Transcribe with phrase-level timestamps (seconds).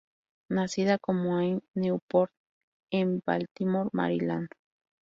[0.49, 2.31] Nacida como Anne Newport
[2.91, 4.49] en Baltimore, Maryland.